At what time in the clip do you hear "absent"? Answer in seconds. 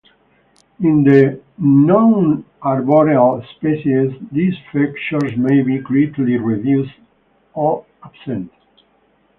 8.03-8.51